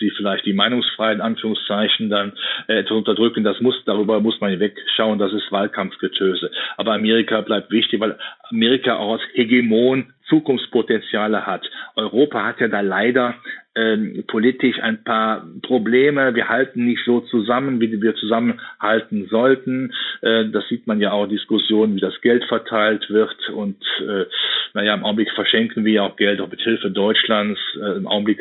[0.10, 2.34] sie vielleicht die Meinungsfreiheit in Anführungszeichen dann
[2.68, 6.52] äh, etwas unterdrücken, das muss, darüber muss man wegschauen, das ist Wahlkampfgetöse.
[6.78, 8.18] Aber Amerika bleibt wichtig, weil
[8.50, 11.70] Amerika auch als Hegemon Zukunftspotenziale hat.
[11.96, 13.36] Europa hat ja da leider
[13.76, 16.34] ähm, politisch ein paar Probleme.
[16.34, 19.94] Wir halten nicht so zusammen, wie wir zusammenhalten sollten.
[20.22, 23.50] Äh, das sieht man ja auch Diskussionen, wie das Geld verteilt wird.
[23.50, 24.26] Und äh,
[24.74, 27.60] naja, im Augenblick verschenken wir auch Geld auch mit Hilfe Deutschlands.
[27.76, 28.40] Äh, Im Augenblick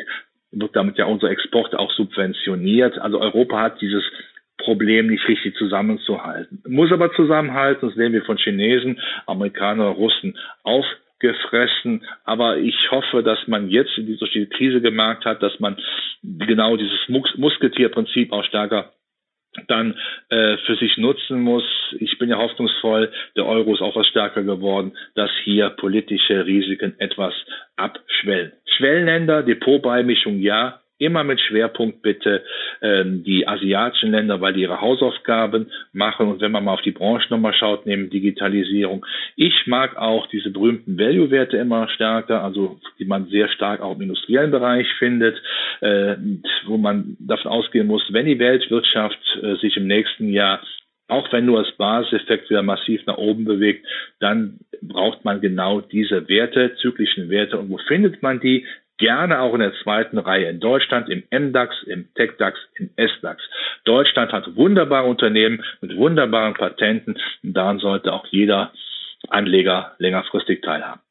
[0.55, 2.97] wird damit ja unser Export auch subventioniert.
[2.97, 4.03] Also Europa hat dieses
[4.57, 6.63] Problem nicht richtig zusammenzuhalten.
[6.67, 10.85] Muss aber zusammenhalten, das sehen wir von Chinesen, Amerikaner, Russen auf
[11.19, 12.03] gefressen.
[12.23, 15.77] Aber ich hoffe, dass man jetzt durch die Krise gemerkt hat, dass man
[16.23, 18.91] genau dieses Mus Musketierprinzip auch stärker
[19.67, 19.97] dann
[20.29, 21.63] äh, für sich nutzen muss.
[21.99, 26.95] Ich bin ja hoffnungsvoll, der Euro ist auch was stärker geworden, dass hier politische Risiken
[26.99, 27.33] etwas
[27.77, 28.51] abschwellen.
[28.77, 32.43] Schwellenländer, Depotbeimischung ja, immer mit Schwerpunkt bitte
[32.81, 36.27] ähm, die asiatischen Länder, weil die ihre Hausaufgaben machen.
[36.27, 39.05] Und wenn man mal auf die Branche nochmal schaut, neben Digitalisierung.
[39.35, 44.03] Ich mag auch diese berühmten Value-Werte immer stärker, also die man sehr stark auch im
[44.03, 45.41] industriellen Bereich findet,
[45.81, 46.15] äh,
[46.65, 50.61] wo man davon ausgehen muss, wenn die Weltwirtschaft äh, sich im nächsten Jahr
[51.07, 53.85] auch wenn nur das Basiseffekt wieder massiv nach oben bewegt,
[54.19, 57.57] dann braucht man genau diese Werte, zyklischen Werte.
[57.59, 58.65] Und wo findet man die?
[58.97, 63.41] gerne auch in der zweiten Reihe in Deutschland, im MDAX, im TechDAX, im SDAX.
[63.83, 68.71] Deutschland hat wunderbare Unternehmen mit wunderbaren Patenten und daran sollte auch jeder
[69.27, 71.01] Anleger längerfristig teilhaben.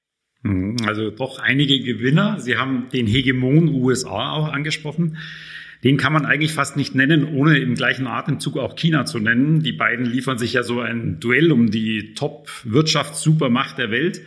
[0.87, 2.39] Also doch einige Gewinner.
[2.39, 5.17] Sie haben den Hegemon USA auch angesprochen.
[5.85, 9.63] Den kann man eigentlich fast nicht nennen, ohne im gleichen Atemzug auch China zu nennen.
[9.63, 14.23] Die beiden liefern sich ja so ein Duell um die Top-Wirtschaftssupermacht der Welt.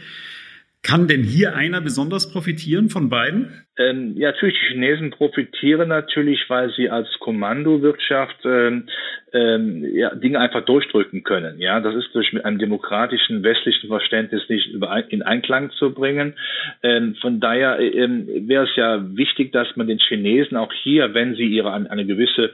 [0.83, 3.66] Kann denn hier einer besonders profitieren von beiden?
[3.77, 8.87] Ähm, ja, natürlich, die Chinesen profitieren natürlich, weil sie als Kommandowirtschaft ähm,
[9.33, 11.59] ähm, ja, Dinge einfach durchdrücken können.
[11.59, 14.73] Ja, das ist durch mit einem demokratischen westlichen Verständnis nicht
[15.09, 16.33] in Einklang zu bringen.
[16.81, 21.35] Ähm, von daher ähm, wäre es ja wichtig, dass man den Chinesen auch hier, wenn
[21.35, 22.53] sie ihre eine gewisse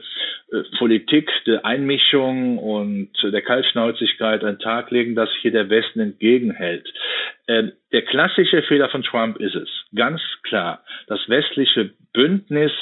[0.52, 6.00] äh, Politik der Einmischung und der Kaltschnäuzigkeit an den Tag legen, dass hier der Westen
[6.00, 6.86] entgegenhält.
[7.46, 10.82] Ähm, der klassische Fehler von Trump ist es, ganz klar,
[11.14, 12.72] das westliche Bündnis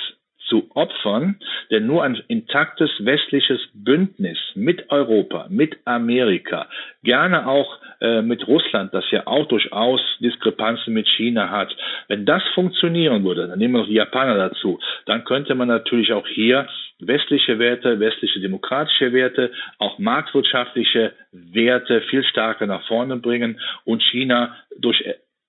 [0.48, 1.36] zu opfern,
[1.70, 6.68] denn nur ein intaktes westliches Bündnis mit Europa, mit Amerika,
[7.02, 11.74] gerne auch äh, mit Russland, das ja auch durchaus Diskrepanzen mit China hat,
[12.08, 16.12] wenn das funktionieren würde, dann nehmen wir noch die Japaner dazu, dann könnte man natürlich
[16.12, 16.66] auch hier
[16.98, 24.56] westliche Werte, westliche demokratische Werte, auch marktwirtschaftliche Werte viel stärker nach vorne bringen und China
[24.78, 25.02] durch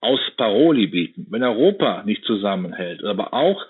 [0.03, 1.27] aus Paroli bieten.
[1.29, 3.65] Wenn Europa nicht zusammenhält, aber auch,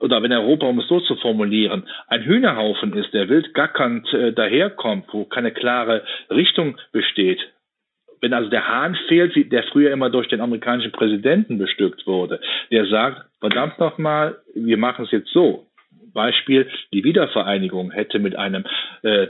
[0.00, 4.32] oder wenn Europa, um es so zu formulieren, ein Hühnerhaufen ist, der wild gackernd äh,
[4.32, 7.40] daherkommt, wo keine klare Richtung besteht,
[8.20, 12.86] wenn also der Hahn fehlt, der früher immer durch den amerikanischen Präsidenten bestückt wurde, der
[12.86, 15.66] sagt, verdammt nochmal, wir machen es jetzt so.
[16.14, 18.64] Beispiel, die Wiedervereinigung hätte mit einem
[19.02, 19.26] äh,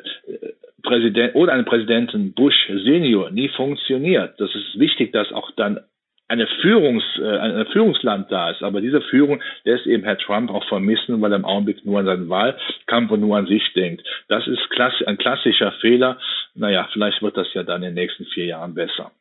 [0.85, 4.39] Präsident oder einem Präsidenten Bush Senior nie funktioniert.
[4.39, 5.81] Das ist wichtig, dass auch dann
[6.29, 8.63] eine Führungs, äh, ein Führungsland da ist.
[8.63, 12.07] Aber diese Führung lässt eben Herr Trump auch vermissen, weil er im Augenblick nur an
[12.07, 14.03] seinen Wahlkampf und nur an sich denkt.
[14.29, 16.19] Das ist klass ein klassischer Fehler.
[16.55, 19.13] Naja, vielleicht wird das ja dann in den nächsten vier Jahren besser.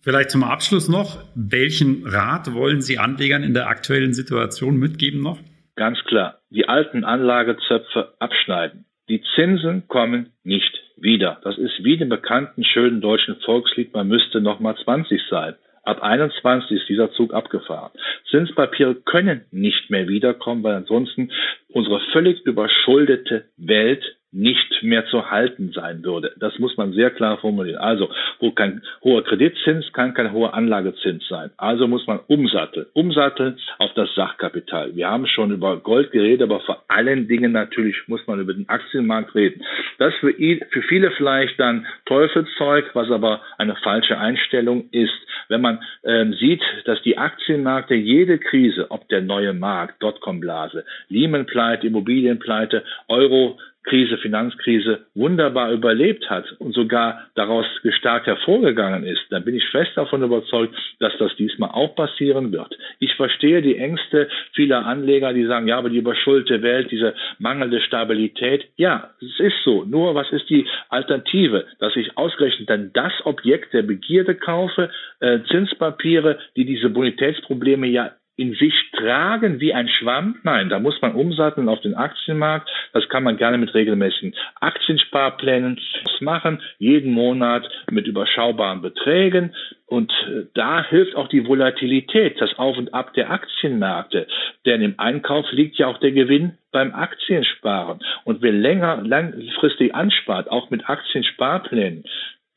[0.00, 5.38] Vielleicht zum Abschluss noch, welchen Rat wollen Sie Anlegern in der aktuellen Situation mitgeben noch?
[5.76, 8.84] Ganz klar, die alten Anlagezöpfe abschneiden.
[9.08, 11.40] Die Zinsen kommen nicht wieder.
[11.44, 15.54] Das ist wie dem bekannten schönen deutschen Volkslied, man müsste noch mal 20 sein.
[15.88, 17.92] Ab 21 ist dieser Zug abgefahren.
[18.30, 21.30] Zinspapiere können nicht mehr wiederkommen, weil ansonsten
[21.70, 26.32] unsere völlig überschuldete Welt nicht mehr zu halten sein würde.
[26.38, 27.80] Das muss man sehr klar formulieren.
[27.80, 28.10] Also,
[28.40, 31.50] wo kein hoher Kreditzins kann kein hoher Anlagezins sein.
[31.56, 32.86] Also muss man umsatteln.
[32.92, 34.94] Umsatteln auf das Sachkapital.
[34.94, 38.68] Wir haben schon über Gold geredet, aber vor allen Dingen natürlich muss man über den
[38.68, 39.64] Aktienmarkt reden.
[39.98, 45.14] Das für, für viele vielleicht dann Teufelszeug, was aber eine falsche Einstellung ist.
[45.48, 51.86] Wenn man ähm, sieht, dass die Aktienmärkte jede Krise, ob der neue Markt, Dotcom-Blase, Lehman-Pleite,
[51.86, 53.58] Immobilienpleite, Euro,
[53.88, 59.92] Krise, Finanzkrise wunderbar überlebt hat und sogar daraus gestärkt hervorgegangen ist, dann bin ich fest
[59.96, 62.76] davon überzeugt, dass das diesmal auch passieren wird.
[62.98, 67.80] Ich verstehe die Ängste vieler Anleger, die sagen, ja, aber die überschuldete Welt, diese mangelnde
[67.80, 69.84] Stabilität, ja, es ist so.
[69.84, 75.40] Nur was ist die Alternative, dass ich ausgerechnet dann das Objekt der Begierde kaufe, äh,
[75.50, 80.36] Zinspapiere, die diese Bonitätsprobleme ja in sich tragen wie ein Schwamm.
[80.44, 82.70] Nein, da muss man umsatteln auf den Aktienmarkt.
[82.92, 85.80] Das kann man gerne mit regelmäßigen Aktiensparplänen
[86.20, 89.54] machen, jeden Monat mit überschaubaren Beträgen.
[89.86, 94.28] Und äh, da hilft auch die Volatilität, das Auf und Ab der Aktienmärkte.
[94.64, 97.98] Denn im Einkauf liegt ja auch der Gewinn beim Aktiensparen.
[98.24, 102.04] Und wer länger, langfristig anspart, auch mit Aktiensparplänen,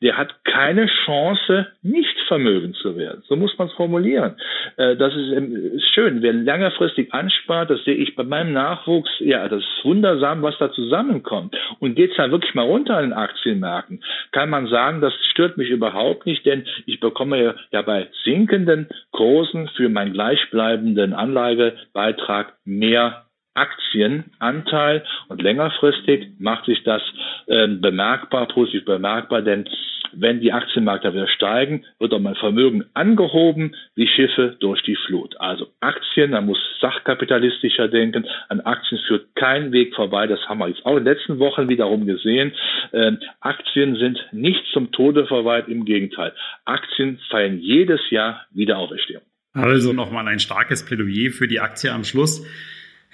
[0.02, 3.22] der hat keine Chance, nicht vermögend zu werden.
[3.28, 4.36] So muss man es formulieren.
[4.76, 6.22] Äh, das ähm, ist, schön.
[6.22, 10.72] Wer längerfristig anspart, das sehe ich bei meinem Nachwuchs, ja, das ist wundersam, was da
[10.72, 11.56] zusammenkommt.
[11.78, 15.70] Und geht's dann wirklich mal runter an den Aktienmärkten, kann man sagen, das stört mich
[15.70, 25.04] überhaupt nicht, denn ich bekomme ja bei sinkenden Kursen für meinen gleichbleibenden Anlagebeitrag mehr Aktienanteil
[25.28, 27.02] und längerfristig macht sich das
[27.46, 29.68] äh, bemerkbar, positiv bemerkbar, denn
[30.14, 35.40] wenn die Aktienmärkte wieder steigen, wird auch mein Vermögen angehoben wie Schiffe durch die Flut.
[35.40, 38.26] Also Aktien, man muss sachkapitalistischer denken.
[38.48, 40.26] An Aktien führt kein Weg vorbei.
[40.26, 42.52] Das haben wir jetzt auch in den letzten Wochen wiederum gesehen.
[42.92, 46.32] Ähm, Aktien sind nicht zum Tode verweilt, im Gegenteil.
[46.64, 49.22] Aktien feiern jedes Jahr wieder Auferstehung.
[49.54, 52.46] Also nochmal ein starkes Plädoyer für die Aktie am Schluss.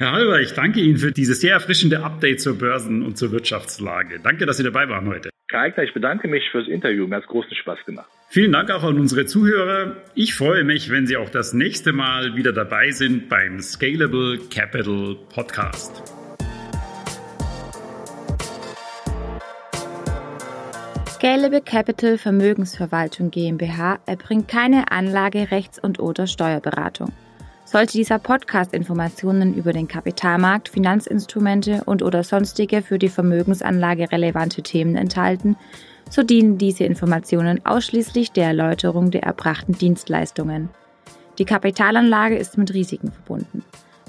[0.00, 4.20] Herr Halber, ich danke Ihnen für dieses sehr erfrischende Update zur Börsen- und zur Wirtschaftslage.
[4.22, 5.30] Danke, dass Sie dabei waren heute.
[5.50, 7.08] Herr Eigner, ich bedanke mich fürs Interview.
[7.08, 8.06] Mir hat es großen Spaß gemacht.
[8.28, 9.96] Vielen Dank auch an unsere Zuhörer.
[10.14, 15.16] Ich freue mich, wenn Sie auch das nächste Mal wieder dabei sind beim Scalable Capital
[15.34, 16.00] Podcast.
[21.08, 27.12] Scalable Capital Vermögensverwaltung GmbH erbringt keine Anlage, Rechts- und oder Steuerberatung.
[27.70, 34.62] Sollte dieser Podcast Informationen über den Kapitalmarkt, Finanzinstrumente und oder sonstige für die Vermögensanlage relevante
[34.62, 35.54] Themen enthalten,
[36.08, 40.70] so dienen diese Informationen ausschließlich der Erläuterung der erbrachten Dienstleistungen.
[41.36, 43.62] Die Kapitalanlage ist mit Risiken verbunden.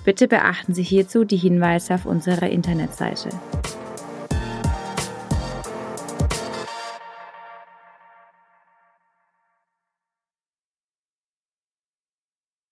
[0.06, 3.28] Bitte beachten Sie hierzu die Hinweise auf unserer Internetseite.